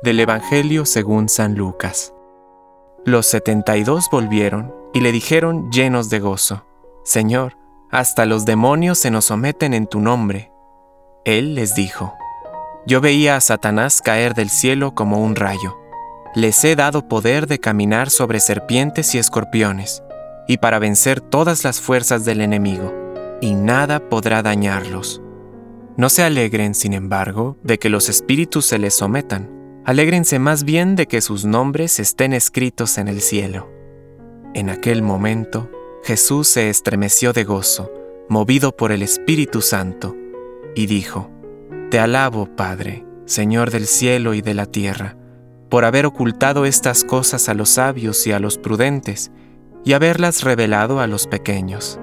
[0.00, 2.12] Del Evangelio según San Lucas.
[3.04, 6.66] Los setenta y dos volvieron y le dijeron llenos de gozo,
[7.04, 7.56] Señor,
[7.88, 10.50] hasta los demonios se nos someten en tu nombre.
[11.24, 12.14] Él les dijo,
[12.84, 15.78] Yo veía a Satanás caer del cielo como un rayo.
[16.34, 20.02] Les he dado poder de caminar sobre serpientes y escorpiones,
[20.48, 22.92] y para vencer todas las fuerzas del enemigo,
[23.40, 25.22] y nada podrá dañarlos.
[25.96, 30.94] No se alegren, sin embargo, de que los espíritus se les sometan Alégrense más bien
[30.94, 33.68] de que sus nombres estén escritos en el cielo.
[34.54, 35.68] En aquel momento,
[36.04, 37.90] Jesús se estremeció de gozo,
[38.28, 40.14] movido por el Espíritu Santo,
[40.76, 41.30] y dijo,
[41.90, 45.16] Te alabo, Padre, Señor del cielo y de la tierra,
[45.68, 49.32] por haber ocultado estas cosas a los sabios y a los prudentes,
[49.84, 51.98] y haberlas revelado a los pequeños.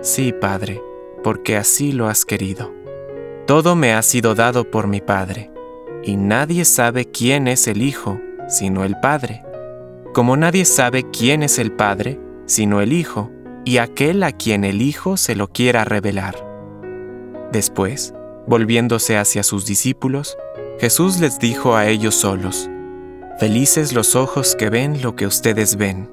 [0.00, 0.82] Sí, Padre,
[1.22, 2.72] porque así lo has querido.
[3.46, 5.50] Todo me ha sido dado por mi Padre
[6.04, 9.42] y nadie sabe quién es el Hijo sino el Padre,
[10.14, 13.30] como nadie sabe quién es el Padre sino el Hijo
[13.64, 16.36] y aquel a quien el Hijo se lo quiera revelar.
[17.52, 18.14] Después,
[18.46, 20.36] volviéndose hacia sus discípulos,
[20.78, 22.70] Jesús les dijo a ellos solos,
[23.38, 26.10] Felices los ojos que ven lo que ustedes ven.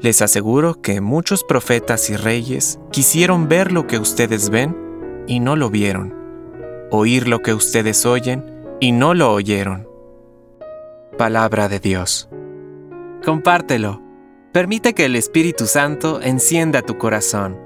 [0.00, 4.76] Les aseguro que muchos profetas y reyes quisieron ver lo que ustedes ven
[5.26, 6.14] y no lo vieron,
[6.90, 8.51] oír lo que ustedes oyen
[8.82, 9.88] y no lo oyeron.
[11.16, 12.28] Palabra de Dios.
[13.24, 14.02] Compártelo.
[14.52, 17.60] Permite que el Espíritu Santo encienda tu corazón.